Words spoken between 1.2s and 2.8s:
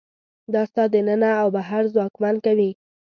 او بهر ځواکمن کوي.